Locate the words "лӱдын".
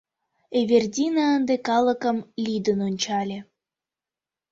2.43-2.79